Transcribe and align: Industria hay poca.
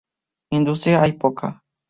Industria 0.51 0.99
hay 1.03 1.11
poca. 1.13 1.61